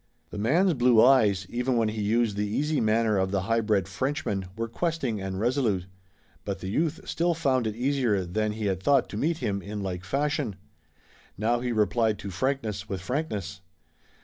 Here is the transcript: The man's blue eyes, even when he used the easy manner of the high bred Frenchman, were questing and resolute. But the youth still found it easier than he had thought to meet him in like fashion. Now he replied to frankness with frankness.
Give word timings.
The 0.31 0.39
man's 0.39 0.73
blue 0.73 0.99
eyes, 0.99 1.45
even 1.47 1.77
when 1.77 1.89
he 1.89 2.01
used 2.01 2.35
the 2.35 2.47
easy 2.47 2.81
manner 2.81 3.17
of 3.19 3.29
the 3.29 3.41
high 3.41 3.61
bred 3.61 3.87
Frenchman, 3.87 4.45
were 4.55 4.67
questing 4.67 5.21
and 5.21 5.39
resolute. 5.39 5.85
But 6.43 6.57
the 6.57 6.69
youth 6.71 7.01
still 7.07 7.35
found 7.35 7.67
it 7.67 7.75
easier 7.75 8.25
than 8.25 8.53
he 8.53 8.65
had 8.65 8.81
thought 8.81 9.09
to 9.09 9.15
meet 9.17 9.37
him 9.37 9.61
in 9.61 9.81
like 9.83 10.03
fashion. 10.03 10.55
Now 11.37 11.59
he 11.59 11.71
replied 11.71 12.17
to 12.17 12.31
frankness 12.31 12.89
with 12.89 12.99
frankness. 12.99 13.61